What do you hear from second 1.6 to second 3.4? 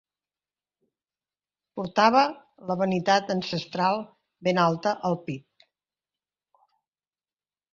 Portava la vanitat